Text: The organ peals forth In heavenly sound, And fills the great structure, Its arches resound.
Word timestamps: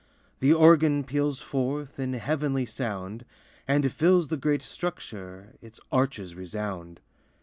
The 0.39 0.51
organ 0.51 1.03
peals 1.03 1.41
forth 1.41 1.99
In 1.99 2.13
heavenly 2.13 2.65
sound, 2.65 3.23
And 3.67 3.91
fills 3.91 4.29
the 4.29 4.35
great 4.35 4.63
structure, 4.63 5.53
Its 5.61 5.79
arches 5.91 6.33
resound. 6.33 7.01